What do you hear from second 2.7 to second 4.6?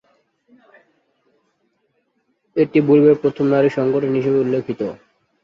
বলিভিয়ার প্রথম নারী সংগঠন হিসেবে